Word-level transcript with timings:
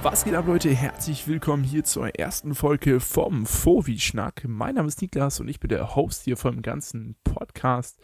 Was 0.00 0.24
geht 0.24 0.34
ab, 0.34 0.46
Leute? 0.46 0.70
Herzlich 0.70 1.26
willkommen 1.26 1.64
hier 1.64 1.82
zur 1.82 2.14
ersten 2.14 2.54
Folge 2.54 3.00
vom 3.00 3.46
Fovi-Schnack. 3.46 4.44
Mein 4.46 4.76
Name 4.76 4.86
ist 4.86 5.02
Niklas 5.02 5.40
und 5.40 5.48
ich 5.48 5.58
bin 5.58 5.70
der 5.70 5.96
Host 5.96 6.22
hier 6.22 6.36
vom 6.36 6.62
ganzen 6.62 7.16
Podcast. 7.24 8.00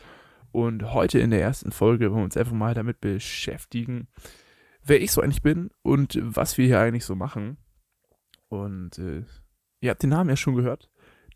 Und 0.50 0.92
heute 0.92 1.20
in 1.20 1.30
der 1.30 1.40
ersten 1.40 1.70
Folge 1.70 2.10
wollen 2.10 2.22
wir 2.22 2.24
uns 2.24 2.36
einfach 2.36 2.52
mal 2.52 2.74
damit 2.74 3.00
beschäftigen, 3.00 4.08
wer 4.82 5.00
ich 5.00 5.12
so 5.12 5.20
eigentlich 5.20 5.42
bin 5.42 5.70
und 5.82 6.18
was 6.20 6.58
wir 6.58 6.66
hier 6.66 6.80
eigentlich 6.80 7.04
so 7.04 7.14
machen. 7.14 7.58
Und 8.48 8.98
äh, 8.98 9.22
ihr 9.80 9.90
habt 9.90 10.02
den 10.02 10.10
Namen 10.10 10.30
ja 10.30 10.36
schon 10.36 10.56
gehört. 10.56 10.90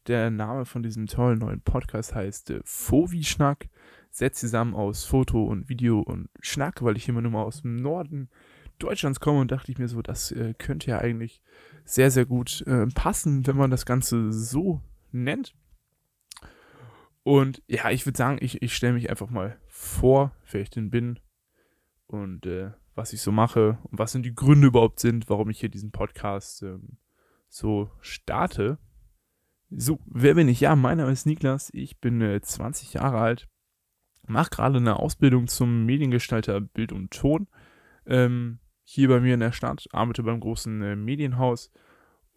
Der 0.08 0.28
Name 0.30 0.64
von 0.64 0.82
diesem 0.82 1.06
tollen 1.06 1.38
neuen 1.38 1.60
Podcast 1.60 2.16
heißt 2.16 2.50
äh, 2.50 2.60
Fovi-Schnack. 2.64 3.68
Setzt 4.10 4.40
zusammen 4.40 4.74
aus 4.74 5.04
Foto 5.04 5.44
und 5.44 5.68
Video 5.68 6.00
und 6.00 6.30
Schnack, 6.40 6.82
weil 6.82 6.96
ich 6.96 7.08
immer 7.08 7.22
nur 7.22 7.30
mal 7.30 7.44
aus 7.44 7.62
dem 7.62 7.76
Norden 7.76 8.28
Deutschlands 8.78 9.20
komme 9.20 9.40
und 9.40 9.50
dachte 9.50 9.72
ich 9.72 9.78
mir 9.78 9.88
so, 9.88 10.02
das 10.02 10.32
äh, 10.32 10.54
könnte 10.56 10.90
ja 10.90 10.98
eigentlich 10.98 11.42
sehr, 11.84 12.10
sehr 12.10 12.26
gut 12.26 12.62
äh, 12.66 12.86
passen, 12.86 13.46
wenn 13.46 13.56
man 13.56 13.70
das 13.70 13.86
Ganze 13.86 14.32
so 14.32 14.82
nennt. 15.10 15.54
Und 17.22 17.62
ja, 17.66 17.90
ich 17.90 18.06
würde 18.06 18.16
sagen, 18.16 18.38
ich, 18.40 18.62
ich 18.62 18.74
stelle 18.74 18.94
mich 18.94 19.10
einfach 19.10 19.30
mal 19.30 19.58
vor, 19.66 20.34
wer 20.50 20.62
ich 20.62 20.70
denn 20.70 20.90
bin 20.90 21.18
und 22.06 22.46
äh, 22.46 22.72
was 22.94 23.12
ich 23.12 23.20
so 23.20 23.32
mache 23.32 23.78
und 23.84 23.98
was 23.98 24.12
denn 24.12 24.22
die 24.22 24.34
Gründe 24.34 24.68
überhaupt 24.68 25.00
sind, 25.00 25.28
warum 25.28 25.50
ich 25.50 25.60
hier 25.60 25.68
diesen 25.68 25.92
Podcast 25.92 26.62
ähm, 26.62 26.98
so 27.48 27.90
starte. 28.00 28.78
So, 29.70 30.00
wer 30.06 30.34
bin 30.34 30.48
ich? 30.48 30.60
Ja, 30.60 30.74
mein 30.74 30.98
Name 30.98 31.12
ist 31.12 31.26
Niklas, 31.26 31.70
ich 31.74 32.00
bin 32.00 32.40
20 32.42 32.94
äh, 32.94 32.98
Jahre 32.98 33.18
alt, 33.18 33.48
mache 34.26 34.50
gerade 34.50 34.78
eine 34.78 34.98
Ausbildung 34.98 35.46
zum 35.46 35.84
Mediengestalter 35.84 36.60
Bild 36.60 36.92
und 36.92 37.10
Ton. 37.10 37.46
Ähm, 38.06 38.58
hier 38.90 39.08
bei 39.08 39.20
mir 39.20 39.34
in 39.34 39.40
der 39.40 39.52
Stadt, 39.52 39.86
arbeite 39.92 40.22
beim 40.22 40.40
großen 40.40 40.80
äh, 40.80 40.96
Medienhaus 40.96 41.70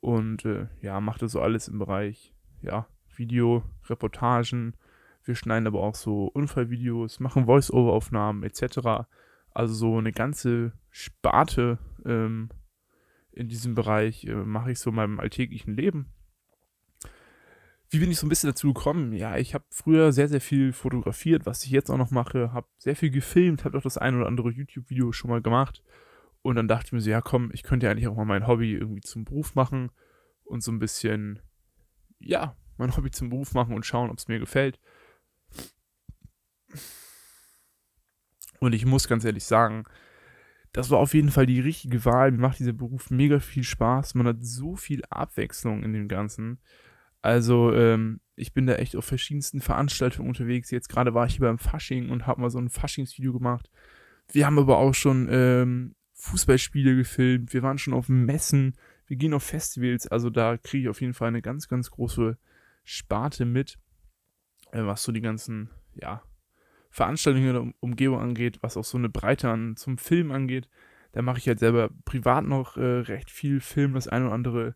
und 0.01 0.43
äh, 0.43 0.67
ja, 0.81 0.99
machte 0.99 1.29
so 1.29 1.39
alles 1.39 1.69
im 1.69 1.79
Bereich, 1.79 2.33
ja, 2.61 2.87
Video, 3.15 3.63
Reportagen. 3.87 4.75
Wir 5.23 5.35
schneiden 5.35 5.65
aber 5.65 5.81
auch 5.81 5.95
so 5.95 6.25
Unfallvideos, 6.25 7.21
machen 7.21 7.45
Voice-Over-Aufnahmen 7.45 8.43
etc. 8.43 9.07
Also 9.51 9.73
so 9.73 9.97
eine 9.97 10.11
ganze 10.11 10.73
Sparte 10.89 11.77
ähm, 12.05 12.49
in 13.31 13.47
diesem 13.47 13.73
Bereich 13.73 14.25
äh, 14.25 14.35
mache 14.35 14.73
ich 14.73 14.79
so 14.79 14.89
in 14.89 14.97
meinem 14.97 15.21
alltäglichen 15.21 15.77
Leben. 15.77 16.11
Wie 17.89 17.99
bin 17.99 18.11
ich 18.11 18.19
so 18.19 18.25
ein 18.25 18.29
bisschen 18.29 18.49
dazu 18.49 18.73
gekommen? 18.73 19.13
Ja, 19.13 19.37
ich 19.37 19.53
habe 19.53 19.63
früher 19.69 20.11
sehr, 20.11 20.27
sehr 20.27 20.41
viel 20.41 20.73
fotografiert, 20.73 21.45
was 21.45 21.63
ich 21.63 21.71
jetzt 21.71 21.89
auch 21.89 21.97
noch 21.97 22.11
mache, 22.11 22.51
habe 22.51 22.67
sehr 22.77 22.97
viel 22.97 23.09
gefilmt, 23.09 23.63
habe 23.63 23.77
auch 23.77 23.83
das 23.83 23.97
ein 23.97 24.17
oder 24.17 24.27
andere 24.27 24.51
YouTube-Video 24.51 25.13
schon 25.13 25.29
mal 25.29 25.41
gemacht 25.41 25.81
und 26.41 26.55
dann 26.55 26.67
dachte 26.67 26.87
ich 26.87 26.91
mir 26.91 27.01
so, 27.01 27.09
ja 27.09 27.21
komm, 27.21 27.51
ich 27.53 27.63
könnte 27.63 27.85
ja 27.85 27.91
eigentlich 27.91 28.07
auch 28.07 28.15
mal 28.15 28.25
mein 28.25 28.47
Hobby 28.47 28.73
irgendwie 28.73 29.01
zum 29.01 29.25
Beruf 29.25 29.55
machen 29.55 29.91
und 30.43 30.63
so 30.63 30.71
ein 30.71 30.79
bisschen, 30.79 31.39
ja, 32.19 32.55
mein 32.77 32.95
Hobby 32.95 33.11
zum 33.11 33.29
Beruf 33.29 33.53
machen 33.53 33.75
und 33.75 33.85
schauen, 33.85 34.09
ob 34.09 34.17
es 34.17 34.27
mir 34.27 34.39
gefällt. 34.39 34.79
Und 38.59 38.73
ich 38.73 38.85
muss 38.85 39.07
ganz 39.07 39.25
ehrlich 39.25 39.43
sagen, 39.43 39.85
das 40.73 40.89
war 40.89 40.99
auf 40.99 41.13
jeden 41.13 41.31
Fall 41.31 41.45
die 41.45 41.59
richtige 41.59 42.05
Wahl. 42.05 42.31
Mir 42.31 42.39
macht 42.39 42.59
dieser 42.59 42.73
Beruf 42.73 43.09
mega 43.09 43.39
viel 43.39 43.63
Spaß. 43.63 44.15
Man 44.15 44.27
hat 44.27 44.37
so 44.39 44.75
viel 44.75 45.03
Abwechslung 45.09 45.83
in 45.83 45.93
dem 45.93 46.07
Ganzen. 46.07 46.59
Also, 47.21 47.73
ähm, 47.73 48.21
ich 48.35 48.53
bin 48.53 48.65
da 48.65 48.75
echt 48.75 48.95
auf 48.95 49.05
verschiedensten 49.05 49.61
Veranstaltungen 49.61 50.29
unterwegs. 50.29 50.71
Jetzt 50.71 50.89
gerade 50.89 51.13
war 51.13 51.25
ich 51.25 51.33
hier 51.33 51.45
beim 51.45 51.59
Fasching 51.59 52.09
und 52.09 52.25
habe 52.25 52.41
mal 52.41 52.49
so 52.49 52.57
ein 52.57 52.69
Faschingsvideo 52.69 53.33
gemacht. 53.33 53.69
Wir 54.31 54.45
haben 54.45 54.57
aber 54.57 54.77
auch 54.77 54.93
schon 54.93 55.27
ähm, 55.29 55.95
Fußballspiele 56.21 56.95
gefilmt, 56.95 57.51
wir 57.51 57.63
waren 57.63 57.79
schon 57.79 57.95
auf 57.95 58.07
Messen, 58.07 58.75
wir 59.07 59.17
gehen 59.17 59.33
auf 59.33 59.41
Festivals, 59.41 60.07
also 60.07 60.29
da 60.29 60.55
kriege 60.57 60.83
ich 60.83 60.89
auf 60.89 61.01
jeden 61.01 61.15
Fall 61.15 61.29
eine 61.29 61.41
ganz, 61.41 61.67
ganz 61.67 61.89
große 61.89 62.37
Sparte 62.83 63.43
mit, 63.43 63.79
äh, 64.71 64.85
was 64.85 65.01
so 65.01 65.11
die 65.11 65.21
ganzen, 65.21 65.71
ja, 65.95 66.21
Veranstaltungen 66.91 67.47
in 67.47 67.53
der 67.53 67.73
Umgebung 67.79 68.19
angeht, 68.19 68.59
was 68.61 68.77
auch 68.77 68.83
so 68.83 68.99
eine 68.99 69.09
Breite 69.09 69.49
an 69.49 69.77
zum 69.77 69.97
Film 69.97 70.31
angeht. 70.31 70.69
Da 71.13 71.23
mache 71.23 71.39
ich 71.39 71.47
halt 71.47 71.57
selber 71.57 71.89
privat 72.05 72.45
noch 72.45 72.77
äh, 72.77 72.99
recht 72.99 73.31
viel 73.31 73.59
Film, 73.59 73.93
das 73.93 74.07
ein 74.07 74.23
oder 74.23 74.33
andere 74.33 74.75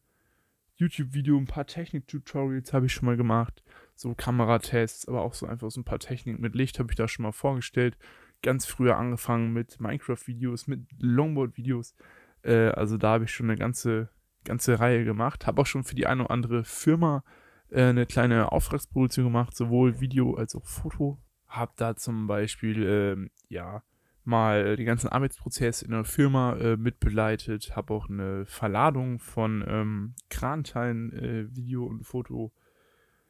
YouTube-Video, 0.78 1.38
ein 1.38 1.46
paar 1.46 1.68
Technik-Tutorials 1.68 2.74
habe 2.74 2.88
ich 2.88 2.94
schon 2.94 3.06
mal 3.06 3.18
gemacht, 3.18 3.64
so 3.94 4.16
Kameratests, 4.16 5.08
aber 5.08 5.22
auch 5.22 5.36
so 5.36 5.46
einfach 5.46 5.70
so 5.70 5.80
ein 5.80 5.86
paar 5.86 6.00
Techniken 6.00 6.42
mit 6.42 6.56
Licht 6.56 6.80
habe 6.80 6.92
ich 6.92 6.96
da 6.96 7.08
schon 7.08 7.24
mal 7.24 7.32
vorgestellt 7.32 7.98
ganz 8.46 8.66
früher 8.68 8.98
angefangen 8.98 9.52
mit 9.52 9.82
Minecraft-Videos, 9.82 10.68
mit 10.68 10.88
Longboard-Videos. 11.00 11.96
Äh, 12.44 12.70
also 12.70 12.98
da 12.98 13.14
habe 13.14 13.24
ich 13.26 13.32
schon 13.32 13.50
eine 13.50 13.58
ganze, 13.58 14.10
ganze 14.46 14.80
Reihe 14.80 15.04
gemacht. 15.04 15.48
Habe 15.48 15.62
auch 15.62 15.66
schon 15.66 15.84
für 15.84 15.96
die 15.96 16.06
eine 16.06 16.22
oder 16.22 16.32
andere 16.32 16.64
Firma 16.64 17.24
äh, 17.72 17.86
eine 17.86 18.06
kleine 18.06 18.52
Auftragsproduktion 18.52 19.26
gemacht, 19.26 19.58
sowohl 19.58 20.00
Video 20.00 20.36
als 20.36 20.56
auch 20.56 20.66
Foto. 20.66 21.20
Habe 21.48 21.74
da 21.76 21.96
zum 21.96 22.28
Beispiel, 22.28 22.84
äh, 22.84 23.30
ja, 23.54 23.82
mal 24.24 24.76
den 24.76 24.86
ganzen 24.86 25.10
Arbeitsprozess 25.10 25.82
in 25.82 25.94
einer 25.94 26.06
Firma 26.06 26.56
äh, 26.58 26.78
mitbegleitet. 26.78 27.76
Habe 27.76 27.96
auch 27.96 28.10
eine 28.10 28.46
Verladung 28.46 29.20
von 29.20 29.66
ähm, 29.68 30.14
Kranteilen, 30.30 31.14
äh, 31.14 31.56
Video 31.56 31.86
und 31.86 32.04
Foto 32.06 32.54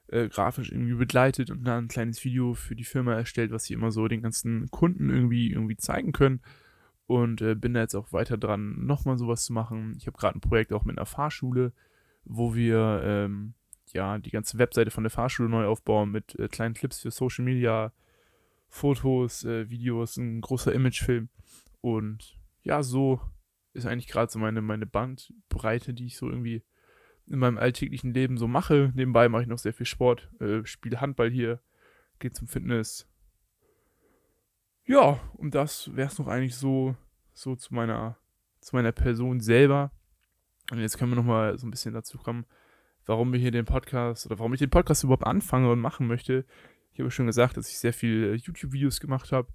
äh, 0.08 0.28
grafisch 0.30 0.72
irgendwie 0.72 0.94
begleitet 0.94 1.50
und 1.50 1.64
dann 1.64 1.86
ein 1.86 1.88
kleines 1.88 2.24
Video 2.24 2.54
für 2.54 2.76
die 2.76 2.84
Firma 2.84 3.14
erstellt, 3.14 3.52
was 3.52 3.66
sie 3.66 3.74
immer 3.74 3.92
so 3.92 4.08
den 4.08 4.22
ganzen 4.22 4.70
Kunden 4.70 5.10
irgendwie, 5.10 5.52
irgendwie 5.52 5.78
zeigen 5.78 6.12
können. 6.12 6.42
Und 7.08 7.42
äh, 7.42 7.56
bin 7.56 7.74
da 7.74 7.82
jetzt 7.82 7.96
auch 7.96 8.12
weiter 8.14 8.38
dran, 8.38 8.86
nochmal 8.86 9.18
sowas 9.18 9.46
zu 9.46 9.54
machen. 9.54 9.94
Ich 9.98 10.08
habe 10.08 10.18
gerade 10.18 10.38
ein 10.38 10.42
Projekt 10.42 10.74
auch 10.74 10.86
mit 10.86 10.98
einer 10.98 11.06
Fahrschule, 11.06 11.72
wo 12.24 12.56
wir 12.56 13.02
ähm, 13.04 13.54
ja 13.94 14.18
die 14.18 14.32
ganze 14.32 14.58
Webseite 14.58 14.90
von 14.90 15.04
der 15.04 15.12
Fahrschule 15.12 15.50
neu 15.50 15.66
aufbauen 15.66 16.12
mit 16.12 16.38
äh, 16.40 16.48
kleinen 16.48 16.74
Clips 16.74 17.02
für 17.02 17.12
Social 17.12 17.46
Media, 17.46 17.92
Fotos, 18.70 19.44
äh, 19.46 19.70
Videos, 19.70 20.18
ein 20.18 20.42
großer 20.42 20.74
Imagefilm. 20.74 21.30
Und 21.82 22.40
ja, 22.64 22.82
so 22.82 23.22
ist 23.74 23.86
eigentlich 23.86 24.08
gerade 24.08 24.32
so 24.32 24.40
meine, 24.40 24.62
meine 24.62 24.88
Bandbreite, 24.88 25.94
die 25.94 26.08
ich 26.08 26.18
so 26.18 26.28
irgendwie 26.30 26.64
in 27.28 27.40
meinem 27.40 27.58
alltäglichen 27.58 28.14
Leben 28.14 28.38
so 28.38 28.48
mache. 28.48 28.92
Nebenbei 28.96 29.30
mache 29.30 29.44
ich 29.44 29.48
noch 29.48 29.58
sehr 29.58 29.74
viel 29.74 29.86
Sport, 29.86 30.30
äh, 30.40 30.66
spiele 30.66 31.02
Handball 31.02 31.30
hier, 31.30 31.60
gehe 32.20 32.32
zum 32.32 32.48
Fitness. 32.48 33.08
Ja, 34.86 35.20
und 35.34 35.56
das 35.56 35.96
wäre 35.96 36.08
es 36.08 36.20
noch 36.20 36.28
eigentlich 36.28 36.56
so, 36.56 36.96
so 37.34 37.56
zu 37.56 37.74
meiner, 37.74 38.18
zu 38.60 38.76
meiner 38.76 38.92
Person 38.92 39.40
selber. 39.40 39.92
Und 40.72 40.80
jetzt 40.80 40.98
können 40.98 41.12
wir 41.12 41.16
nochmal 41.16 41.58
so 41.58 41.66
ein 41.66 41.72
bisschen 41.72 41.94
dazu 41.94 42.18
kommen, 42.18 42.46
warum 43.06 43.34
wir 43.34 43.40
hier 43.40 43.52
den 43.52 43.66
Podcast 43.66 44.26
oder 44.26 44.38
warum 44.38 44.54
ich 44.54 44.60
den 44.60 44.70
Podcast 44.70 45.04
überhaupt 45.04 45.26
anfange 45.26 45.72
und 45.72 45.80
machen 45.80 46.08
möchte. 46.08 46.46
Ich 46.94 47.00
habe 47.00 47.12
schon 47.12 47.26
gesagt, 47.26 47.58
dass 47.58 47.70
ich 47.70 47.80
sehr 47.80 47.94
viel 47.94 48.24
äh, 48.24 48.36
YouTube-Videos 48.36 49.00
gemacht 49.00 49.32
habe. 49.32 49.48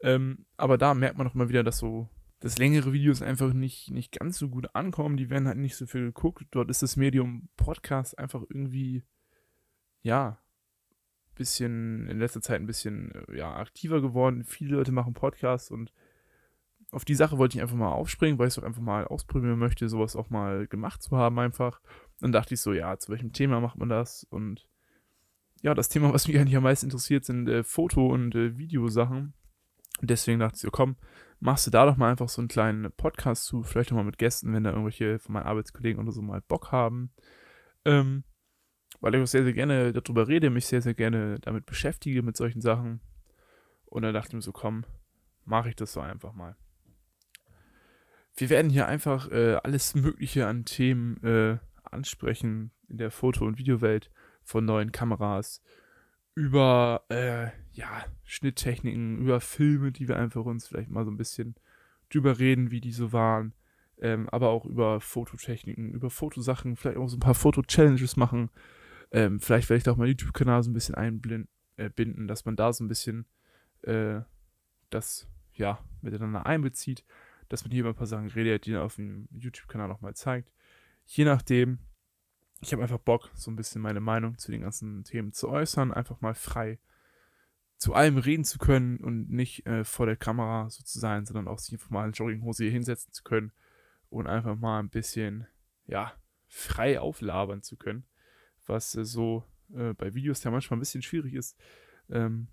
Ähm, 0.00 0.46
aber 0.56 0.78
da 0.78 0.94
merkt 0.94 1.18
man 1.18 1.26
noch 1.26 1.34
mal 1.34 1.48
wieder, 1.48 1.64
dass 1.64 1.78
so 1.78 2.08
dass 2.40 2.58
längere 2.58 2.92
Videos 2.92 3.22
einfach 3.22 3.52
nicht, 3.52 3.90
nicht 3.90 4.18
ganz 4.18 4.38
so 4.38 4.48
gut 4.48 4.74
ankommen. 4.74 5.16
Die 5.16 5.30
werden 5.30 5.48
halt 5.48 5.58
nicht 5.58 5.76
so 5.76 5.86
viel 5.86 6.06
geguckt. 6.06 6.46
Dort 6.50 6.70
ist 6.70 6.82
das 6.82 6.96
Medium 6.96 7.48
Podcast 7.56 8.18
einfach 8.18 8.42
irgendwie, 8.48 9.02
ja, 10.02 10.38
bisschen, 11.34 12.08
in 12.08 12.18
letzter 12.18 12.42
Zeit 12.42 12.60
ein 12.60 12.66
bisschen, 12.66 13.12
ja, 13.32 13.56
aktiver 13.56 14.00
geworden. 14.00 14.44
Viele 14.44 14.76
Leute 14.76 14.92
machen 14.92 15.14
Podcasts 15.14 15.70
und 15.70 15.92
auf 16.90 17.04
die 17.04 17.14
Sache 17.14 17.38
wollte 17.38 17.56
ich 17.56 17.62
einfach 17.62 17.76
mal 17.76 17.92
aufspringen, 17.92 18.38
weil 18.38 18.48
ich 18.48 18.54
es 18.54 18.58
auch 18.58 18.66
einfach 18.66 18.82
mal 18.82 19.06
ausprobieren 19.06 19.58
möchte, 19.58 19.88
sowas 19.88 20.16
auch 20.16 20.30
mal 20.30 20.66
gemacht 20.66 21.02
zu 21.02 21.16
haben 21.16 21.38
einfach. 21.38 21.80
Dann 22.20 22.32
dachte 22.32 22.54
ich 22.54 22.60
so, 22.60 22.72
ja, 22.72 22.96
zu 22.98 23.12
welchem 23.12 23.32
Thema 23.32 23.60
macht 23.60 23.78
man 23.78 23.88
das? 23.88 24.24
Und 24.24 24.66
ja, 25.62 25.74
das 25.74 25.88
Thema, 25.88 26.12
was 26.12 26.28
mich 26.28 26.38
eigentlich 26.38 26.56
am 26.56 26.62
meisten 26.62 26.86
interessiert, 26.86 27.24
sind 27.24 27.48
äh, 27.48 27.62
Foto- 27.62 28.08
und 28.08 28.34
äh, 28.34 28.56
Videosachen. 28.56 29.34
Und 30.00 30.10
deswegen 30.10 30.38
dachte 30.38 30.56
ich 30.56 30.62
so, 30.62 30.70
komm, 30.70 30.96
machst 31.40 31.66
du 31.66 31.70
da 31.70 31.86
doch 31.86 31.96
mal 31.96 32.10
einfach 32.10 32.28
so 32.28 32.40
einen 32.40 32.48
kleinen 32.48 32.90
Podcast 32.92 33.44
zu, 33.44 33.62
vielleicht 33.62 33.92
auch 33.92 33.96
mal 33.96 34.04
mit 34.04 34.18
Gästen, 34.18 34.52
wenn 34.52 34.64
da 34.64 34.70
irgendwelche 34.70 35.18
von 35.18 35.32
meinen 35.32 35.46
Arbeitskollegen 35.46 36.00
oder 36.02 36.12
so 36.12 36.22
mal 36.22 36.40
Bock 36.40 36.72
haben. 36.72 37.10
Ähm, 37.84 38.24
weil 39.00 39.14
ich 39.14 39.22
auch 39.22 39.26
sehr, 39.26 39.44
sehr 39.44 39.52
gerne 39.52 39.92
darüber 39.92 40.28
rede, 40.28 40.50
mich 40.50 40.66
sehr, 40.66 40.82
sehr 40.82 40.94
gerne 40.94 41.38
damit 41.40 41.66
beschäftige, 41.66 42.22
mit 42.22 42.36
solchen 42.36 42.60
Sachen. 42.60 43.00
Und 43.86 44.02
dann 44.02 44.14
dachte 44.14 44.28
ich 44.28 44.34
mir 44.34 44.42
so, 44.42 44.52
komm, 44.52 44.84
mache 45.44 45.68
ich 45.68 45.76
das 45.76 45.92
so 45.92 46.00
einfach 46.00 46.32
mal. 46.32 46.56
Wir 48.36 48.50
werden 48.50 48.70
hier 48.70 48.86
einfach 48.86 49.30
äh, 49.30 49.54
alles 49.62 49.94
Mögliche 49.94 50.46
an 50.46 50.64
Themen 50.64 51.22
äh, 51.24 51.58
ansprechen 51.84 52.70
in 52.88 52.98
der 52.98 53.10
Foto- 53.10 53.44
und 53.44 53.58
Videowelt 53.58 54.10
von 54.42 54.64
neuen 54.64 54.92
Kameras, 54.92 55.62
über 56.34 57.04
äh, 57.08 57.48
ja, 57.78 58.04
Schnitttechniken, 58.24 59.18
über 59.18 59.40
Filme, 59.40 59.92
die 59.92 60.08
wir 60.08 60.16
einfach 60.16 60.44
uns 60.44 60.66
vielleicht 60.66 60.90
mal 60.90 61.04
so 61.04 61.12
ein 61.12 61.16
bisschen 61.16 61.54
drüber 62.10 62.40
reden, 62.40 62.72
wie 62.72 62.80
die 62.80 62.90
so 62.90 63.12
waren. 63.12 63.54
Ähm, 63.98 64.28
aber 64.30 64.48
auch 64.48 64.64
über 64.64 65.00
Fototechniken, 65.00 65.92
über 65.92 66.10
Fotosachen, 66.10 66.74
vielleicht 66.74 66.98
auch 66.98 67.08
so 67.08 67.16
ein 67.16 67.20
paar 67.20 67.36
Foto-Challenges 67.36 68.16
machen. 68.16 68.50
Ähm, 69.12 69.38
vielleicht 69.38 69.68
werde 69.70 69.78
ich 69.78 69.84
da 69.84 69.92
auch 69.92 69.96
meinen 69.96 70.08
YouTube-Kanal 70.08 70.64
so 70.64 70.70
ein 70.70 70.74
bisschen 70.74 70.96
einbinden, 70.96 71.48
äh, 71.76 72.26
dass 72.26 72.44
man 72.44 72.56
da 72.56 72.72
so 72.72 72.82
ein 72.82 72.88
bisschen 72.88 73.26
äh, 73.82 74.22
das 74.90 75.28
ja 75.52 75.78
miteinander 76.02 76.46
einbezieht. 76.46 77.04
dass 77.48 77.62
man 77.62 77.70
hier 77.70 77.80
über 77.80 77.90
ein 77.90 77.94
paar 77.94 78.06
Sachen 78.08 78.28
redet, 78.28 78.66
die 78.66 78.76
auf 78.76 78.96
dem 78.96 79.28
YouTube-Kanal 79.30 79.90
auch 79.92 80.00
mal 80.00 80.14
zeigt. 80.14 80.52
Je 81.06 81.24
nachdem, 81.24 81.78
ich 82.60 82.72
habe 82.72 82.82
einfach 82.82 82.98
Bock, 82.98 83.30
so 83.34 83.52
ein 83.52 83.56
bisschen 83.56 83.80
meine 83.80 84.00
Meinung 84.00 84.36
zu 84.36 84.50
den 84.50 84.62
ganzen 84.62 85.04
Themen 85.04 85.32
zu 85.32 85.48
äußern, 85.48 85.92
einfach 85.92 86.20
mal 86.20 86.34
frei 86.34 86.78
zu 87.78 87.94
allem 87.94 88.18
reden 88.18 88.44
zu 88.44 88.58
können 88.58 88.98
und 88.98 89.30
nicht 89.30 89.64
äh, 89.66 89.84
vor 89.84 90.06
der 90.06 90.16
Kamera 90.16 90.68
so 90.68 90.82
zu 90.82 90.98
sein, 90.98 91.24
sondern 91.24 91.46
auch 91.46 91.60
sich 91.60 91.74
einfach 91.74 91.90
mal 91.90 92.06
in 92.06 92.12
Jogginghose 92.12 92.64
hier 92.64 92.72
hinsetzen 92.72 93.12
zu 93.12 93.22
können 93.22 93.52
und 94.10 94.26
einfach 94.26 94.56
mal 94.56 94.80
ein 94.80 94.90
bisschen, 94.90 95.46
ja, 95.86 96.12
frei 96.48 96.98
auflabern 96.98 97.62
zu 97.62 97.76
können, 97.76 98.04
was 98.66 98.96
äh, 98.96 99.04
so 99.04 99.44
äh, 99.72 99.94
bei 99.94 100.12
Videos 100.14 100.42
ja 100.42 100.50
manchmal 100.50 100.76
ein 100.76 100.80
bisschen 100.80 101.02
schwierig 101.02 101.34
ist. 101.34 101.56
Ähm, 102.10 102.48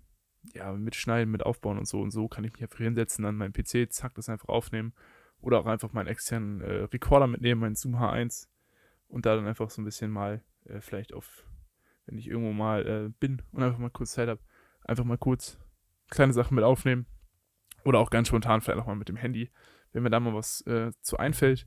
ja, 0.54 0.72
mit 0.72 0.94
Schneiden, 0.94 1.32
mit 1.32 1.44
Aufbauen 1.44 1.78
und 1.78 1.88
so 1.88 2.00
und 2.00 2.12
so 2.12 2.28
kann 2.28 2.44
ich 2.44 2.52
mich 2.52 2.62
einfach 2.62 2.78
hinsetzen, 2.78 3.24
an 3.24 3.34
meinen 3.34 3.52
PC, 3.52 3.92
zack, 3.92 4.14
das 4.14 4.28
einfach 4.28 4.48
aufnehmen 4.48 4.94
oder 5.40 5.58
auch 5.58 5.66
einfach 5.66 5.92
meinen 5.92 6.06
externen 6.06 6.60
äh, 6.60 6.82
Recorder 6.84 7.26
mitnehmen, 7.26 7.60
meinen 7.60 7.74
Zoom 7.74 7.96
H1 7.96 8.46
und 9.08 9.26
da 9.26 9.34
dann 9.34 9.46
einfach 9.46 9.70
so 9.70 9.82
ein 9.82 9.84
bisschen 9.84 10.12
mal 10.12 10.44
äh, 10.66 10.80
vielleicht 10.80 11.12
auf, 11.12 11.44
wenn 12.04 12.16
ich 12.16 12.28
irgendwo 12.28 12.52
mal 12.52 12.86
äh, 12.86 13.08
bin 13.18 13.42
und 13.50 13.64
einfach 13.64 13.78
mal 13.78 13.90
kurz 13.90 14.12
Zeit 14.12 14.28
habe, 14.28 14.40
einfach 14.86 15.04
mal 15.04 15.18
kurz 15.18 15.58
kleine 16.10 16.32
Sachen 16.32 16.54
mit 16.54 16.64
aufnehmen. 16.64 17.06
Oder 17.84 18.00
auch 18.00 18.10
ganz 18.10 18.28
spontan 18.28 18.60
vielleicht 18.60 18.80
auch 18.80 18.86
mal 18.86 18.96
mit 18.96 19.08
dem 19.08 19.16
Handy, 19.16 19.52
wenn 19.92 20.02
mir 20.02 20.10
da 20.10 20.18
mal 20.18 20.34
was 20.34 20.60
äh, 20.62 20.92
zu 21.02 21.18
einfällt. 21.18 21.66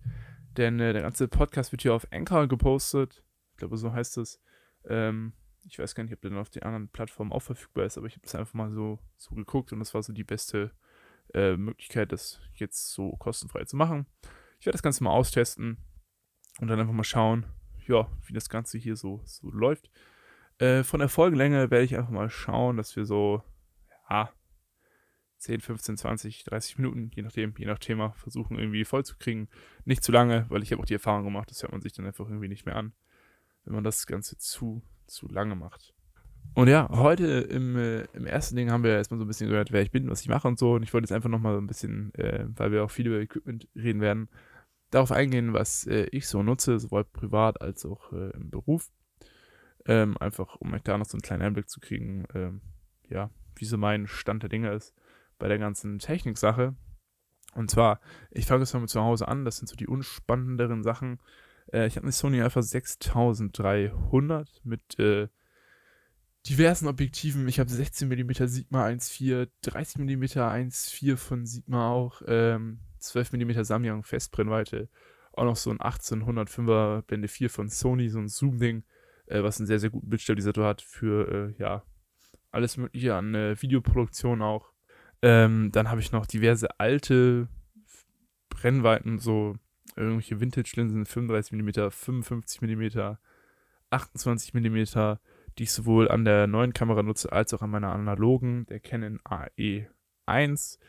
Denn 0.57 0.79
äh, 0.79 0.93
der 0.93 1.01
ganze 1.01 1.27
Podcast 1.27 1.71
wird 1.71 1.81
hier 1.81 1.93
auf 1.93 2.11
Anchor 2.11 2.47
gepostet. 2.47 3.23
Ich 3.51 3.57
glaube, 3.57 3.77
so 3.77 3.93
heißt 3.93 4.17
es. 4.17 4.41
Ähm, 4.85 5.33
ich 5.65 5.79
weiß 5.79 5.95
gar 5.95 6.03
nicht, 6.03 6.13
ob 6.13 6.21
der 6.21 6.31
dann 6.31 6.39
auf 6.39 6.49
den 6.49 6.63
anderen 6.63 6.89
Plattformen 6.89 7.31
auch 7.31 7.41
verfügbar 7.41 7.85
ist, 7.85 7.97
aber 7.97 8.07
ich 8.07 8.13
habe 8.13 8.23
das 8.23 8.35
einfach 8.35 8.53
mal 8.53 8.71
so, 8.71 8.99
so 9.17 9.35
geguckt 9.35 9.71
und 9.71 9.79
das 9.79 9.93
war 9.93 10.01
so 10.01 10.13
die 10.13 10.23
beste 10.23 10.71
äh, 11.33 11.55
Möglichkeit, 11.57 12.11
das 12.11 12.39
jetzt 12.53 12.91
so 12.91 13.11
kostenfrei 13.17 13.65
zu 13.65 13.75
machen. 13.75 14.07
Ich 14.59 14.65
werde 14.65 14.75
das 14.75 14.83
Ganze 14.83 15.03
mal 15.03 15.11
austesten 15.11 15.77
und 16.59 16.67
dann 16.67 16.79
einfach 16.79 16.93
mal 16.93 17.03
schauen, 17.03 17.45
ja, 17.87 18.09
wie 18.25 18.33
das 18.33 18.49
Ganze 18.49 18.77
hier 18.77 18.95
so, 18.95 19.21
so 19.25 19.49
läuft. 19.49 19.89
Äh, 20.59 20.83
von 20.83 20.99
der 20.99 21.09
Folgenlänge 21.09 21.71
werde 21.71 21.85
ich 21.85 21.97
einfach 21.97 22.11
mal 22.11 22.29
schauen, 22.29 22.77
dass 22.77 22.95
wir 22.95 23.05
so, 23.05 23.41
ja, 24.09 24.31
10, 25.37 25.61
15, 25.61 25.97
20, 25.97 26.43
30 26.43 26.77
Minuten, 26.77 27.11
je 27.15 27.23
nachdem, 27.23 27.53
je 27.57 27.65
nach 27.65 27.79
Thema, 27.79 28.11
versuchen 28.11 28.59
irgendwie 28.59 28.83
voll 28.83 29.05
zu 29.05 29.17
kriegen. 29.17 29.47
Nicht 29.85 30.03
zu 30.03 30.11
lange, 30.11 30.45
weil 30.49 30.61
ich 30.63 30.71
habe 30.71 30.81
auch 30.81 30.85
die 30.85 30.95
Erfahrung 30.95 31.23
gemacht, 31.23 31.49
das 31.49 31.61
hört 31.63 31.71
man 31.71 31.81
sich 31.81 31.93
dann 31.93 32.05
einfach 32.05 32.27
irgendwie 32.27 32.49
nicht 32.49 32.65
mehr 32.65 32.75
an, 32.75 32.93
wenn 33.63 33.73
man 33.73 33.85
das 33.85 34.05
Ganze 34.05 34.37
zu, 34.37 34.83
zu 35.07 35.27
lange 35.29 35.55
macht. 35.55 35.93
Und 36.55 36.67
ja, 36.67 36.89
heute 36.89 37.25
im, 37.25 37.77
äh, 37.77 38.01
im 38.13 38.25
ersten 38.25 38.55
Ding 38.55 38.69
haben 38.69 38.83
wir 38.83 38.91
erstmal 38.91 39.17
so 39.17 39.23
ein 39.23 39.27
bisschen 39.27 39.49
gehört, 39.49 39.71
wer 39.71 39.81
ich 39.81 39.91
bin, 39.91 40.09
was 40.09 40.21
ich 40.21 40.27
mache 40.27 40.47
und 40.47 40.59
so. 40.59 40.73
Und 40.73 40.83
ich 40.83 40.93
wollte 40.93 41.05
jetzt 41.05 41.13
einfach 41.13 41.29
nochmal 41.29 41.53
so 41.53 41.61
ein 41.61 41.67
bisschen, 41.67 42.13
äh, 42.15 42.45
weil 42.49 42.71
wir 42.71 42.83
auch 42.83 42.91
viel 42.91 43.07
über 43.07 43.19
Equipment 43.19 43.69
reden 43.75 44.01
werden, 44.01 44.29
darauf 44.89 45.11
eingehen, 45.11 45.53
was 45.53 45.87
äh, 45.87 46.07
ich 46.11 46.27
so 46.27 46.43
nutze, 46.43 46.79
sowohl 46.79 47.05
privat 47.05 47.61
als 47.61 47.85
auch 47.85 48.11
äh, 48.11 48.31
im 48.31 48.49
Beruf. 48.49 48.91
Ähm, 49.89 50.15
einfach, 50.19 50.55
um 50.57 50.71
euch 50.73 50.83
da 50.83 50.99
noch 50.99 51.07
so 51.07 51.17
einen 51.17 51.23
kleinen 51.23 51.41
Einblick 51.41 51.67
zu 51.67 51.79
kriegen, 51.79 52.27
ähm, 52.35 52.61
ja, 53.09 53.31
wie 53.55 53.65
so 53.65 53.75
mein 53.75 54.05
Stand 54.05 54.43
der 54.43 54.49
Dinge 54.49 54.71
ist 54.71 54.93
bei 55.39 55.47
der 55.47 55.57
ganzen 55.57 55.97
Technik-Sache. 55.97 56.75
Und 57.55 57.71
zwar, 57.71 57.99
ich 58.29 58.45
fange 58.45 58.61
jetzt 58.61 58.75
mal 58.75 58.81
mit 58.81 58.91
zu 58.91 59.01
Hause 59.01 59.27
an, 59.27 59.45
das 59.45 59.57
sind 59.57 59.67
so 59.67 59.75
die 59.75 59.87
unspannenderen 59.87 60.83
Sachen. 60.83 61.19
Äh, 61.73 61.87
ich 61.87 61.95
habe 61.95 62.03
eine 62.03 62.11
Sony 62.11 62.39
Alpha 62.39 62.61
6300 62.61 64.61
mit 64.63 64.99
äh, 64.99 65.27
diversen 66.47 66.87
Objektiven. 66.87 67.47
Ich 67.47 67.59
habe 67.59 67.71
16 67.71 68.07
mm 68.07 68.45
Sigma 68.45 68.85
1.4, 68.85 69.49
30 69.63 70.03
mm 70.03 70.23
1.4 70.23 71.17
von 71.17 71.47
Sigma 71.47 71.89
auch, 71.89 72.21
ähm, 72.27 72.81
12 72.99 73.33
mm 73.33 73.63
Samyang 73.63 74.03
Festbrennweite, 74.03 74.87
auch 75.33 75.45
noch 75.45 75.55
so 75.55 75.71
ein 75.71 75.79
1805er 75.79 77.01
Blende 77.01 77.27
4 77.27 77.49
von 77.49 77.69
Sony, 77.69 78.09
so 78.09 78.19
ein 78.19 78.27
Zoom-Ding 78.27 78.83
äh, 79.29 79.43
was 79.43 79.59
einen 79.59 79.67
sehr, 79.67 79.79
sehr 79.79 79.89
guten 79.89 80.09
Bildstabilisator 80.09 80.65
hat 80.65 80.81
für, 80.81 81.53
äh, 81.57 81.61
ja, 81.61 81.83
alles 82.51 82.77
Mögliche 82.77 83.15
an 83.15 83.35
äh, 83.35 83.61
Videoproduktion 83.61 84.41
auch. 84.41 84.71
Ähm, 85.21 85.71
dann 85.71 85.89
habe 85.89 86.01
ich 86.01 86.11
noch 86.11 86.25
diverse 86.25 86.79
alte 86.79 87.47
Brennweiten, 88.49 89.19
so 89.19 89.55
irgendwelche 89.95 90.39
Vintage-Linsen, 90.39 91.05
35 91.05 91.53
mm, 91.53 91.89
55 91.91 92.61
mm, 92.61 93.15
28 93.89 94.53
mm, 94.53 95.17
die 95.57 95.63
ich 95.63 95.71
sowohl 95.71 96.09
an 96.09 96.25
der 96.25 96.47
neuen 96.47 96.73
Kamera 96.73 97.03
nutze, 97.03 97.31
als 97.31 97.53
auch 97.53 97.61
an 97.61 97.71
meiner 97.71 97.91
analogen, 97.91 98.65
der 98.67 98.79
Canon 98.79 99.19
AE1. 99.25 100.79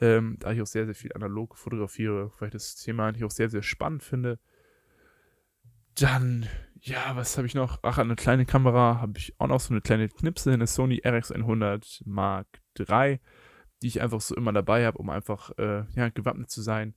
Ähm, 0.00 0.36
da 0.38 0.52
ich 0.52 0.62
auch 0.62 0.66
sehr, 0.66 0.84
sehr 0.84 0.94
viel 0.94 1.12
analog 1.14 1.56
fotografiere, 1.56 2.30
weil 2.38 2.48
ich 2.48 2.52
das 2.52 2.76
Thema 2.76 3.08
eigentlich 3.08 3.24
auch 3.24 3.30
sehr, 3.30 3.48
sehr 3.50 3.62
spannend 3.62 4.02
finde. 4.02 4.38
Dann 6.00 6.48
ja, 6.80 7.16
was 7.16 7.36
habe 7.36 7.46
ich 7.46 7.54
noch? 7.54 7.80
Ach, 7.82 7.98
eine 7.98 8.16
kleine 8.16 8.46
Kamera 8.46 9.00
habe 9.00 9.18
ich 9.18 9.38
auch 9.40 9.48
noch 9.48 9.60
so 9.60 9.74
eine 9.74 9.80
kleine 9.80 10.08
Knipse, 10.08 10.52
eine 10.52 10.66
Sony 10.66 11.00
RX100 11.04 12.02
Mark 12.04 12.46
III, 12.78 13.20
die 13.82 13.88
ich 13.88 14.00
einfach 14.00 14.20
so 14.20 14.34
immer 14.36 14.52
dabei 14.52 14.86
habe, 14.86 14.98
um 14.98 15.10
einfach 15.10 15.50
äh, 15.58 15.84
ja, 15.94 16.08
gewappnet 16.08 16.50
zu 16.50 16.62
sein, 16.62 16.94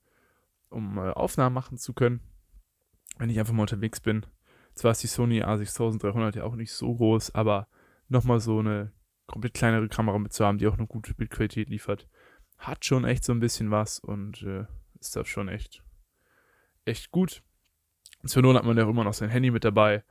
um 0.70 0.98
äh, 0.98 1.12
Aufnahmen 1.12 1.54
machen 1.54 1.78
zu 1.78 1.94
können, 1.94 2.22
wenn 3.18 3.30
ich 3.30 3.40
einfach 3.40 3.54
mal 3.54 3.64
unterwegs 3.64 4.00
bin. 4.00 4.26
Zwar 4.76 4.92
ist 4.92 5.04
die 5.04 5.08
Sony 5.08 5.44
A6300 5.44 6.38
ja 6.38 6.44
auch 6.44 6.56
nicht 6.56 6.72
so 6.72 6.94
groß, 6.94 7.36
aber 7.36 7.68
nochmal 8.08 8.40
so 8.40 8.60
eine 8.60 8.94
komplett 9.26 9.54
kleinere 9.54 9.90
Kamera 9.90 10.20
mit 10.20 10.34
zu 10.34 10.46
haben, 10.46 10.58
die 10.58 10.68
auch 10.68 10.78
eine 10.78 10.88
gute 10.88 11.14
Bildqualität 11.14 11.70
liefert, 11.70 12.08
hat 12.58 12.86
schon 12.86 13.04
echt 13.04 13.24
so 13.24 13.34
ein 13.34 13.40
bisschen 13.40 13.72
was 13.72 14.00
und 14.00 14.44
äh, 14.44 14.66
ist 15.00 15.16
das 15.16 15.28
schon 15.28 15.50
echt, 15.50 15.84
echt 16.86 17.12
gut. 17.12 17.44
Zur 18.26 18.44
Not 18.44 18.56
hat 18.56 18.66
man 18.66 18.78
ja 18.78 18.88
immer 18.88 19.04
noch 19.04 19.14
sein 19.14 19.30
Handy 19.30 19.52
mit 19.52 19.64
dabei. 19.64 20.04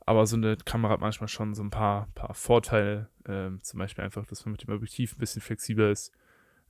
Aber 0.00 0.26
so 0.26 0.36
eine 0.36 0.56
Kamera 0.56 0.92
hat 0.92 1.00
manchmal 1.00 1.28
schon 1.28 1.54
so 1.54 1.62
ein 1.62 1.70
paar, 1.70 2.08
paar 2.14 2.34
Vorteile. 2.34 3.08
Ähm, 3.26 3.60
zum 3.62 3.78
Beispiel 3.78 4.04
einfach, 4.04 4.24
dass 4.26 4.44
man 4.44 4.52
mit 4.52 4.62
dem 4.62 4.72
Objektiv 4.72 5.14
ein 5.14 5.18
bisschen 5.18 5.42
flexibler 5.42 5.90
ist. 5.90 6.12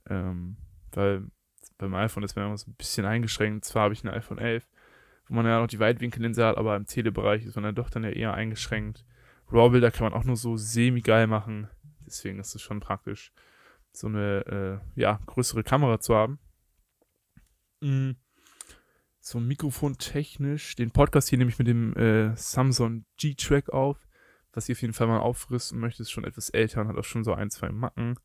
Ähm, 0.09 0.57
weil 0.91 1.27
beim 1.77 1.93
iPhone 1.93 2.23
ist 2.23 2.35
man 2.35 2.45
immer 2.45 2.57
so 2.57 2.71
ein 2.71 2.75
bisschen 2.75 3.05
eingeschränkt. 3.05 3.65
Zwar 3.65 3.83
habe 3.83 3.93
ich 3.93 4.03
ein 4.03 4.09
iPhone 4.09 4.39
11, 4.39 4.67
wo 5.27 5.35
man 5.35 5.45
ja 5.45 5.59
noch 5.59 5.67
die 5.67 5.79
Weitwinkellinse 5.79 6.45
hat, 6.45 6.57
aber 6.57 6.75
im 6.75 6.87
Telebereich 6.87 7.45
ist 7.45 7.55
man 7.55 7.63
dann 7.63 7.75
doch 7.75 7.89
dann 7.91 8.03
ja 8.03 8.09
eher 8.09 8.33
eingeschränkt. 8.33 9.05
RAW-Bilder 9.51 9.91
kann 9.91 10.05
man 10.09 10.13
auch 10.13 10.23
nur 10.23 10.35
so 10.35 10.57
semi-geil 10.57 11.27
machen. 11.27 11.69
Deswegen 12.05 12.39
ist 12.39 12.55
es 12.55 12.61
schon 12.61 12.79
praktisch, 12.79 13.31
so 13.91 14.07
eine 14.07 14.81
äh, 14.95 14.99
ja, 14.99 15.19
größere 15.27 15.63
Kamera 15.63 15.99
zu 15.99 16.15
haben. 16.15 16.39
Mhm 17.81 18.15
so 19.27 19.39
mikrofontechnisch. 19.39 20.75
Den 20.75 20.91
Podcast 20.91 21.29
hier 21.29 21.37
nehme 21.37 21.51
ich 21.51 21.59
mit 21.59 21.67
dem 21.67 21.93
äh, 21.95 22.35
Samsung 22.37 23.05
G-Track 23.17 23.69
auf, 23.69 23.97
was 24.53 24.69
ich 24.69 24.77
auf 24.77 24.81
jeden 24.81 24.93
Fall 24.93 25.07
mal 25.07 25.19
auffristen 25.19 25.79
möchte. 25.79 26.01
Ist 26.01 26.11
schon 26.11 26.23
etwas 26.23 26.49
älter 26.49 26.81
und 26.81 26.87
hat 26.87 26.97
auch 26.97 27.03
schon 27.03 27.25
so 27.25 27.33
ein, 27.33 27.49
zwei 27.49 27.69
Macken. 27.69 28.15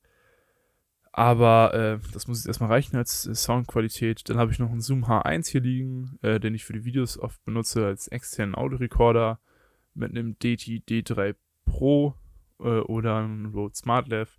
Aber 1.11 1.75
äh, 1.75 1.99
das 2.13 2.29
muss 2.29 2.39
jetzt 2.39 2.47
erstmal 2.47 2.71
reichen 2.71 2.97
als 2.97 3.27
äh, 3.27 3.35
Soundqualität. 3.35 4.29
Dann 4.29 4.39
habe 4.39 4.53
ich 4.53 4.59
noch 4.59 4.71
einen 4.71 4.81
Zoom 4.81 5.05
H1 5.05 5.49
hier 5.49 5.61
liegen, 5.61 6.19
äh, 6.23 6.39
den 6.39 6.55
ich 6.55 6.65
für 6.65 6.73
die 6.73 6.85
Videos 6.85 7.19
oft 7.19 7.45
benutze 7.45 7.85
als 7.85 8.09
externen 8.09 8.55
Audiorekorder 8.55 9.41
mit 9.95 10.11
einem 10.11 10.39
DT 10.39 10.89
D3 10.89 11.35
Pro 11.67 12.15
äh, 12.61 12.65
oder 12.65 13.19
einem 13.19 13.47
Rode 13.47 13.75
SmartLav, 13.75 14.39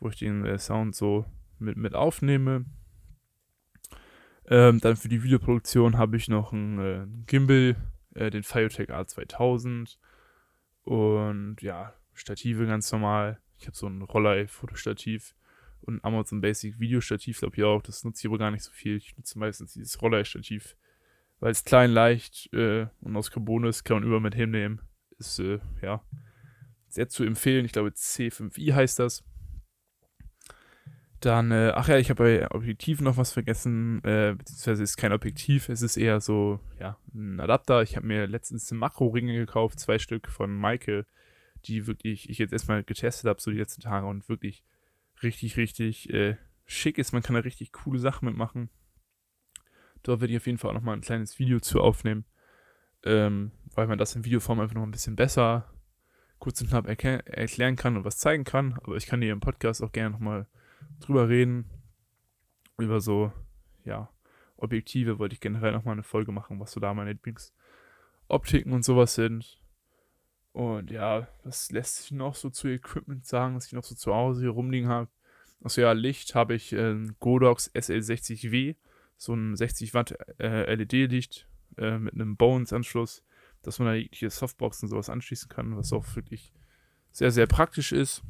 wo 0.00 0.08
ich 0.08 0.16
den 0.16 0.46
äh, 0.46 0.58
Sound 0.58 0.96
so 0.96 1.26
mit, 1.58 1.76
mit 1.76 1.94
aufnehme. 1.94 2.64
Ähm, 4.50 4.80
dann 4.80 4.96
für 4.96 5.08
die 5.08 5.22
Videoproduktion 5.22 5.96
habe 5.96 6.16
ich 6.16 6.28
noch 6.28 6.52
einen 6.52 6.78
äh, 6.80 7.06
Gimbal, 7.26 7.76
äh, 8.14 8.30
den 8.30 8.42
Fiotech 8.42 8.90
A2000 8.90 9.96
und 10.82 11.56
ja, 11.62 11.94
Stative 12.14 12.66
ganz 12.66 12.90
normal. 12.90 13.40
Ich 13.58 13.66
habe 13.66 13.76
so 13.76 13.86
ein 13.86 14.02
Rollei-Fotostativ 14.02 15.36
und 15.82 15.96
ein 15.96 16.04
Amazon 16.04 16.40
Basic 16.40 16.80
Videostativ, 16.80 17.38
glaube 17.38 17.56
ich 17.56 17.62
auch. 17.62 17.80
Das 17.80 18.02
nutze 18.02 18.22
ich 18.22 18.26
aber 18.30 18.38
gar 18.38 18.50
nicht 18.50 18.64
so 18.64 18.72
viel. 18.72 18.96
Ich 18.96 19.16
nutze 19.16 19.38
meistens 19.38 19.74
dieses 19.74 20.02
Rollei-Stativ, 20.02 20.76
weil 21.38 21.52
es 21.52 21.62
klein, 21.62 21.92
leicht 21.92 22.52
äh, 22.52 22.88
und 23.00 23.16
aus 23.16 23.30
Carbon 23.30 23.64
ist, 23.64 23.84
kann 23.84 23.98
man 23.98 24.04
über 24.04 24.18
mit 24.18 24.34
hinnehmen. 24.34 24.80
Ist 25.18 25.38
äh, 25.38 25.60
ja 25.80 26.02
sehr 26.88 27.08
zu 27.08 27.22
empfehlen. 27.22 27.64
Ich 27.64 27.72
glaube 27.72 27.90
C5i 27.90 28.74
heißt 28.74 28.98
das. 28.98 29.22
Dann, 31.20 31.50
äh, 31.50 31.72
ach 31.74 31.88
ja, 31.88 31.98
ich 31.98 32.08
habe 32.08 32.24
bei 32.24 32.50
Objektiven 32.50 33.04
noch 33.04 33.18
was 33.18 33.32
vergessen, 33.32 34.02
äh, 34.04 34.34
beziehungsweise 34.36 34.82
ist 34.82 34.96
kein 34.96 35.12
Objektiv, 35.12 35.68
es 35.68 35.82
ist 35.82 35.98
eher 35.98 36.20
so, 36.22 36.60
ja, 36.78 36.96
ein 37.14 37.40
Adapter. 37.40 37.82
Ich 37.82 37.96
habe 37.96 38.06
mir 38.06 38.26
letztens 38.26 38.70
Makro-Ringe 38.72 39.34
gekauft, 39.34 39.78
zwei 39.78 39.98
Stück 39.98 40.28
von 40.28 40.54
Maike, 40.54 41.04
die 41.66 41.86
wirklich, 41.86 42.30
ich 42.30 42.38
jetzt 42.38 42.54
erstmal 42.54 42.82
getestet 42.84 43.28
habe, 43.28 43.40
so 43.40 43.50
die 43.50 43.58
letzten 43.58 43.82
Tage 43.82 44.06
und 44.06 44.30
wirklich 44.30 44.64
richtig, 45.22 45.58
richtig 45.58 46.08
äh, 46.08 46.36
schick 46.64 46.96
ist. 46.96 47.12
Man 47.12 47.22
kann 47.22 47.34
da 47.34 47.40
richtig 47.40 47.72
coole 47.72 47.98
Sachen 47.98 48.24
mitmachen. 48.24 48.70
Dort 50.02 50.22
werde 50.22 50.32
ich 50.32 50.38
auf 50.38 50.46
jeden 50.46 50.56
Fall 50.56 50.70
auch 50.70 50.74
nochmal 50.74 50.96
ein 50.96 51.02
kleines 51.02 51.38
Video 51.38 51.60
zu 51.60 51.82
aufnehmen, 51.82 52.24
ähm, 53.04 53.50
weil 53.74 53.86
man 53.86 53.98
das 53.98 54.16
in 54.16 54.24
Videoform 54.24 54.60
einfach 54.60 54.74
noch 54.74 54.84
ein 54.84 54.90
bisschen 54.90 55.16
besser 55.16 55.70
kurz 56.38 56.62
und 56.62 56.68
knapp 56.68 56.86
erklären 56.86 57.76
kann 57.76 57.98
und 57.98 58.04
was 58.04 58.16
zeigen 58.16 58.44
kann. 58.44 58.78
Aber 58.82 58.96
ich 58.96 59.04
kann 59.04 59.20
dir 59.20 59.32
im 59.32 59.40
Podcast 59.40 59.82
auch 59.82 59.92
gerne 59.92 60.10
nochmal 60.10 60.46
drüber 61.00 61.28
reden. 61.28 61.66
Über 62.78 63.00
so, 63.00 63.32
ja, 63.84 64.10
Objektive 64.56 65.18
wollte 65.18 65.34
ich 65.34 65.40
generell 65.40 65.72
nochmal 65.72 65.92
eine 65.92 66.02
Folge 66.02 66.32
machen, 66.32 66.60
was 66.60 66.72
so 66.72 66.80
da 66.80 66.94
meine 66.94 67.12
Lieblingsoptiken 67.12 68.72
und 68.72 68.84
sowas 68.84 69.14
sind. 69.14 69.60
Und 70.52 70.90
ja, 70.90 71.28
was 71.44 71.70
lässt 71.70 71.98
sich 71.98 72.10
noch 72.10 72.34
so 72.34 72.50
zu 72.50 72.68
Equipment 72.68 73.26
sagen, 73.26 73.56
was 73.56 73.66
ich 73.66 73.72
noch 73.72 73.84
so 73.84 73.94
zu 73.94 74.14
Hause 74.14 74.42
hier 74.42 74.50
rumliegen 74.50 74.88
habe? 74.88 75.08
Achso, 75.62 75.80
ja, 75.80 75.92
Licht 75.92 76.34
habe 76.34 76.54
ich 76.54 76.72
ein 76.72 77.16
Godox 77.20 77.72
SL60W, 77.74 78.76
so 79.16 79.34
ein 79.34 79.56
60 79.56 79.94
Watt 79.94 80.16
äh, 80.38 80.74
LED-Licht 80.74 81.46
äh, 81.76 81.98
mit 81.98 82.14
einem 82.14 82.36
Bones-Anschluss, 82.36 83.22
dass 83.62 83.78
man 83.78 83.88
da 83.88 83.94
jegliche 83.94 84.30
Softboxen 84.30 84.88
sowas 84.88 85.10
anschließen 85.10 85.48
kann, 85.48 85.76
was 85.76 85.92
auch 85.92 86.16
wirklich 86.16 86.52
sehr, 87.12 87.30
sehr 87.30 87.46
praktisch 87.46 87.92
ist. 87.92 88.22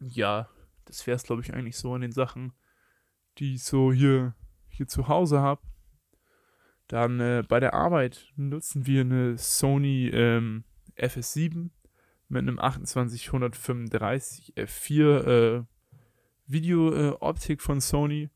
Ja, 0.00 0.48
das 0.90 1.06
wäre 1.06 1.16
es, 1.16 1.22
glaube 1.22 1.42
ich, 1.42 1.54
eigentlich 1.54 1.76
so 1.76 1.94
an 1.94 2.00
den 2.00 2.12
Sachen, 2.12 2.52
die 3.38 3.54
ich 3.54 3.64
so 3.64 3.92
hier, 3.92 4.34
hier 4.68 4.88
zu 4.88 5.08
Hause 5.08 5.40
habe. 5.40 5.62
Dann 6.88 7.20
äh, 7.20 7.44
bei 7.46 7.60
der 7.60 7.74
Arbeit 7.74 8.32
nutzen 8.36 8.86
wir 8.86 9.02
eine 9.02 9.38
Sony 9.38 10.08
ähm, 10.12 10.64
FS7 10.96 11.70
mit 12.28 12.42
einem 12.42 12.58
28135 12.58 14.54
F4 14.56 15.58
äh, 15.58 15.62
Video-Optik 16.46 17.60
äh, 17.60 17.62
von 17.62 17.80
Sony. 17.80 18.30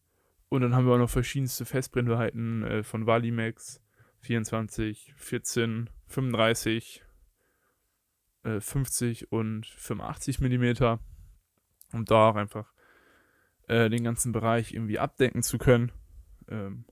Und 0.48 0.60
dann 0.60 0.74
haben 0.74 0.86
wir 0.86 0.94
auch 0.94 0.98
noch 0.98 1.10
verschiedenste 1.10 1.64
Festbrennweiten 1.64 2.62
äh, 2.62 2.82
von 2.84 3.06
Valimax 3.06 3.82
24, 4.20 5.14
14, 5.16 5.90
35, 6.06 7.02
äh, 8.44 8.60
50 8.60 9.32
und 9.32 9.66
85 9.66 10.40
mm. 10.40 10.98
Um 11.92 12.04
da 12.04 12.30
auch 12.30 12.36
einfach 12.36 12.72
äh, 13.68 13.88
den 13.88 14.04
ganzen 14.04 14.32
Bereich 14.32 14.72
irgendwie 14.72 14.98
abdecken 14.98 15.42
zu 15.42 15.58
können. 15.58 15.92
Ähm, 16.48 16.84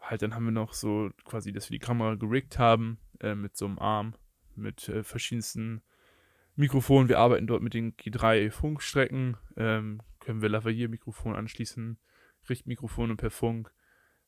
halt, 0.00 0.22
dann 0.22 0.34
haben 0.34 0.44
wir 0.44 0.52
noch 0.52 0.72
so 0.72 1.10
quasi, 1.24 1.52
dass 1.52 1.70
wir 1.70 1.78
die 1.78 1.84
Kamera 1.84 2.14
geriggt 2.14 2.58
haben 2.58 2.98
äh, 3.20 3.34
mit 3.34 3.56
so 3.56 3.66
einem 3.66 3.78
Arm, 3.78 4.14
mit 4.54 4.88
äh, 4.88 5.02
verschiedensten 5.02 5.82
Mikrofonen. 6.54 7.08
Wir 7.08 7.18
arbeiten 7.18 7.46
dort 7.46 7.62
mit 7.62 7.74
den 7.74 7.96
G3 7.96 8.50
Funkstrecken, 8.50 9.36
ähm, 9.56 10.00
können 10.20 10.42
wir 10.42 10.48
Lavalier-Mikrofon 10.48 11.34
anschließen, 11.34 11.98
Richtmikrofone 12.48 13.16
per 13.16 13.30
Funk, 13.30 13.72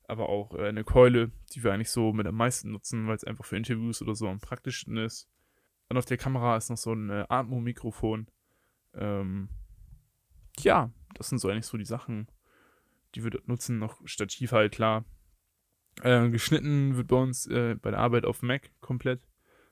aber 0.04 0.28
auch 0.28 0.54
äh, 0.54 0.68
eine 0.68 0.84
Keule, 0.84 1.30
die 1.54 1.62
wir 1.62 1.72
eigentlich 1.72 1.90
so 1.90 2.12
mit 2.12 2.26
am 2.26 2.34
meisten 2.34 2.72
nutzen, 2.72 3.06
weil 3.06 3.16
es 3.16 3.24
einfach 3.24 3.44
für 3.44 3.56
Interviews 3.56 4.02
oder 4.02 4.14
so 4.14 4.28
am 4.28 4.40
praktischsten 4.40 4.96
ist. 4.96 5.28
Dann 5.88 5.98
auf 5.98 6.04
der 6.04 6.18
Kamera 6.18 6.56
ist 6.56 6.68
noch 6.68 6.76
so 6.76 6.92
ein 6.92 7.10
äh, 7.10 7.24
Atmo-Mikrofon. 7.28 8.26
Ähm, 8.98 9.48
ja, 10.58 10.90
das 11.14 11.28
sind 11.28 11.38
so 11.38 11.48
eigentlich 11.48 11.66
so 11.66 11.78
die 11.78 11.84
Sachen, 11.84 12.28
die 13.14 13.24
wir 13.24 13.30
dort 13.30 13.48
nutzen. 13.48 13.78
Noch 13.78 14.00
Stativ 14.06 14.52
halt, 14.52 14.72
klar. 14.72 15.04
Äh, 16.02 16.30
geschnitten 16.30 16.96
wird 16.96 17.08
bei 17.08 17.16
uns 17.16 17.46
äh, 17.46 17.74
bei 17.74 17.90
der 17.90 18.00
Arbeit 18.00 18.24
auf 18.24 18.42
Mac 18.42 18.70
komplett. 18.80 19.20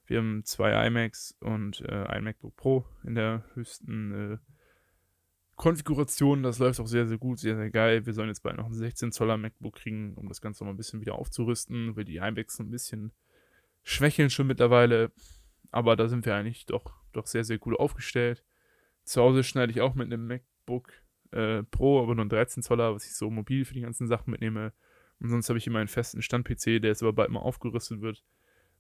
Wir 0.06 0.18
haben 0.18 0.44
zwei 0.44 0.86
iMacs 0.86 1.36
und 1.40 1.80
äh, 1.82 2.04
ein 2.06 2.24
MacBook 2.24 2.56
Pro 2.56 2.84
in 3.04 3.16
der 3.16 3.44
höchsten 3.54 4.34
äh, 4.34 4.38
Konfiguration. 5.56 6.42
Das 6.42 6.58
läuft 6.58 6.78
auch 6.80 6.86
sehr, 6.86 7.06
sehr 7.06 7.18
gut, 7.18 7.40
sehr, 7.40 7.56
sehr 7.56 7.70
geil. 7.70 8.06
Wir 8.06 8.12
sollen 8.12 8.28
jetzt 8.28 8.42
bald 8.42 8.56
noch 8.56 8.66
ein 8.66 8.74
16 8.74 9.10
Zoller 9.10 9.36
MacBook 9.36 9.76
kriegen, 9.76 10.14
um 10.14 10.28
das 10.28 10.40
Ganze 10.40 10.62
noch 10.62 10.68
mal 10.68 10.74
ein 10.74 10.76
bisschen 10.76 11.00
wieder 11.00 11.16
aufzurüsten, 11.16 11.96
weil 11.96 12.04
die 12.04 12.16
iMacs 12.16 12.60
ein 12.60 12.70
bisschen 12.70 13.12
schwächeln 13.82 14.30
schon 14.30 14.46
mittlerweile. 14.46 15.12
Aber 15.72 15.96
da 15.96 16.08
sind 16.08 16.24
wir 16.24 16.34
eigentlich 16.34 16.66
doch, 16.66 16.92
doch 17.12 17.26
sehr, 17.26 17.44
sehr 17.44 17.58
gut 17.58 17.78
aufgestellt. 17.78 18.44
Zu 19.06 19.22
Hause 19.22 19.44
schneide 19.44 19.70
ich 19.70 19.80
auch 19.80 19.94
mit 19.94 20.12
einem 20.12 20.26
MacBook 20.26 20.92
äh, 21.30 21.62
Pro, 21.62 22.02
aber 22.02 22.16
nur 22.16 22.24
ein 22.24 22.28
13 22.28 22.62
Zoller, 22.62 22.92
was 22.92 23.06
ich 23.06 23.14
so 23.14 23.30
mobil 23.30 23.64
für 23.64 23.74
die 23.74 23.80
ganzen 23.80 24.08
Sachen 24.08 24.32
mitnehme. 24.32 24.72
Und 25.20 25.30
sonst 25.30 25.48
habe 25.48 25.58
ich 25.58 25.66
immer 25.66 25.78
einen 25.78 25.88
festen 25.88 26.22
Stand-PC, 26.22 26.82
der 26.82 26.90
jetzt 26.90 27.02
aber 27.02 27.12
bald 27.12 27.30
mal 27.30 27.38
aufgerüstet 27.38 28.00
wird, 28.00 28.24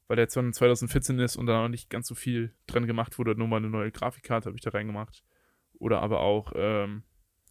weil 0.08 0.16
der 0.16 0.28
zwar 0.28 0.50
2014 0.50 1.20
ist 1.20 1.36
und 1.36 1.46
da 1.46 1.62
noch 1.62 1.68
nicht 1.68 1.90
ganz 1.90 2.08
so 2.08 2.16
viel 2.16 2.52
dran 2.66 2.88
gemacht 2.88 3.18
wurde. 3.18 3.36
Nur 3.36 3.46
mal 3.46 3.58
eine 3.58 3.70
neue 3.70 3.92
Grafikkarte 3.92 4.46
habe 4.46 4.56
ich 4.56 4.62
da 4.62 4.70
reingemacht. 4.70 5.22
Oder 5.74 6.02
aber 6.02 6.20
auch, 6.20 6.52
ähm, 6.56 7.04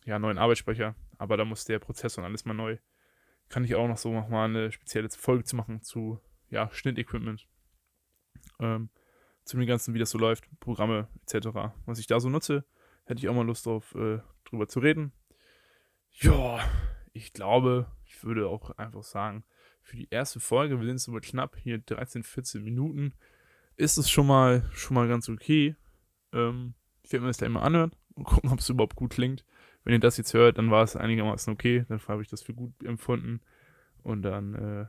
ja, 0.03 0.19
neuen 0.19 0.37
Arbeitsspeicher. 0.37 0.95
Aber 1.17 1.37
da 1.37 1.45
muss 1.45 1.63
der 1.63 1.79
Prozessor 1.79 2.23
und 2.23 2.29
alles 2.29 2.43
mal 2.43 2.53
neu. 2.53 2.77
Kann 3.47 3.63
ich 3.63 3.75
auch 3.75 3.87
noch 3.87 3.97
so 3.97 4.11
nochmal 4.11 4.49
eine 4.49 4.73
spezielle 4.73 5.09
Folge 5.09 5.45
zu 5.45 5.55
machen 5.55 5.81
zu, 5.81 6.19
ja, 6.49 6.69
Schnittequipment. 6.73 7.47
Ähm, 8.59 8.89
zu 9.45 9.57
dem 9.57 9.65
Ganzen, 9.67 9.93
wie 9.93 9.99
das 9.99 10.09
so 10.09 10.17
läuft, 10.17 10.47
Programme 10.59 11.07
etc. 11.21 11.47
Was 11.85 11.99
ich 11.99 12.07
da 12.07 12.19
so 12.19 12.29
nutze, 12.29 12.65
hätte 13.05 13.19
ich 13.19 13.29
auch 13.29 13.35
mal 13.35 13.45
Lust 13.45 13.65
drauf, 13.65 13.95
äh, 13.95 14.19
drüber 14.43 14.67
zu 14.67 14.79
reden. 14.79 15.13
Ja, 16.11 16.59
ich 17.13 17.33
glaube, 17.33 17.87
ich 18.05 18.23
würde 18.23 18.47
auch 18.47 18.71
einfach 18.71 19.03
sagen, 19.03 19.43
für 19.81 19.97
die 19.97 20.07
erste 20.09 20.39
Folge, 20.39 20.79
wir 20.79 20.87
sind 20.87 20.99
so 20.99 21.13
knapp 21.21 21.55
hier 21.57 21.77
13, 21.77 22.23
14 22.23 22.63
Minuten, 22.63 23.13
ist 23.77 23.97
es 23.97 24.09
schon 24.09 24.27
mal, 24.27 24.67
schon 24.73 24.95
mal 24.95 25.07
ganz 25.07 25.29
okay. 25.29 25.75
Ähm, 26.33 26.73
ich 27.03 27.11
werde 27.11 27.21
mir 27.21 27.29
das 27.29 27.37
gleich 27.37 27.51
mal 27.51 27.61
anhören 27.61 27.91
und 28.15 28.23
gucken, 28.23 28.49
ob 28.51 28.59
es 28.59 28.69
überhaupt 28.69 28.95
gut 28.95 29.11
klingt. 29.11 29.45
Wenn 29.83 29.93
ihr 29.93 29.99
das 29.99 30.17
jetzt 30.17 30.33
hört, 30.33 30.57
dann 30.57 30.71
war 30.71 30.83
es 30.83 30.95
einigermaßen 30.95 31.53
okay. 31.53 31.85
Dann 31.87 32.01
habe 32.07 32.23
ich 32.23 32.27
das 32.27 32.41
für 32.41 32.55
gut 32.55 32.73
empfunden. 32.83 33.41
Und 34.01 34.23
dann, 34.23 34.55
äh, 34.55 34.85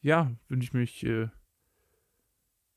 ja, 0.00 0.32
wünsche 0.48 0.64
ich 0.64 0.72
mich 0.72 1.06
äh, 1.06 1.28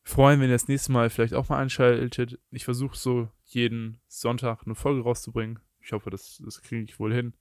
freuen, 0.04 0.40
wenn 0.40 0.50
ihr 0.50 0.56
das 0.56 0.68
nächste 0.68 0.92
Mal 0.92 1.10
vielleicht 1.10 1.34
auch 1.34 1.50
mal 1.50 1.60
einschaltet. 1.60 2.40
Ich 2.52 2.66
versuche 2.66 2.98
so 2.98 3.30
jeden 3.46 4.00
Sonntag 4.08 4.64
eine 4.66 4.76
Folge 4.76 5.02
rauszubringen. 5.02 5.60
Ich 5.82 5.92
hoffe, 5.92 6.10
das, 6.10 6.42
das 6.44 6.62
kriege 6.62 6.84
ich 6.84 7.00
wohl 7.00 7.14
hin. 7.14 7.34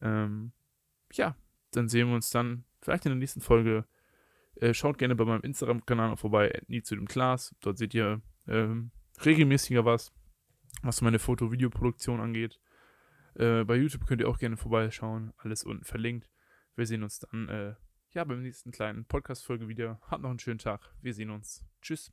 Ähm, 0.00 0.52
ja, 1.12 1.36
dann 1.72 1.88
sehen 1.88 2.08
wir 2.08 2.14
uns 2.14 2.30
dann 2.30 2.64
vielleicht 2.80 3.06
in 3.06 3.10
der 3.10 3.18
nächsten 3.18 3.40
Folge. 3.40 3.84
Äh, 4.56 4.74
schaut 4.74 4.98
gerne 4.98 5.14
bei 5.14 5.24
meinem 5.24 5.42
Instagram-Kanal 5.42 6.16
vorbei, 6.16 6.62
nie 6.68 6.82
zu 6.82 6.94
dem 6.94 7.06
Class. 7.06 7.54
Dort 7.60 7.78
seht 7.78 7.94
ihr 7.94 8.22
ähm, 8.48 8.90
regelmäßiger 9.24 9.84
was, 9.84 10.12
was 10.82 11.02
meine 11.02 11.18
Foto-Videoproduktion 11.18 12.20
angeht. 12.20 12.60
Äh, 13.34 13.64
bei 13.64 13.76
YouTube 13.76 14.06
könnt 14.06 14.20
ihr 14.20 14.28
auch 14.28 14.38
gerne 14.38 14.56
vorbeischauen. 14.56 15.32
Alles 15.36 15.64
unten 15.64 15.84
verlinkt. 15.84 16.28
Wir 16.74 16.86
sehen 16.86 17.02
uns 17.02 17.18
dann 17.18 17.48
äh, 17.48 17.74
ja 18.16 18.24
beim 18.24 18.42
nächsten 18.42 18.72
kleinen 18.72 19.04
Podcast-Folge 19.04 19.68
wieder. 19.68 20.00
Habt 20.08 20.22
noch 20.22 20.30
einen 20.30 20.38
schönen 20.38 20.58
Tag. 20.58 20.80
Wir 21.02 21.14
sehen 21.14 21.30
uns. 21.30 21.62
Tschüss. 21.82 22.10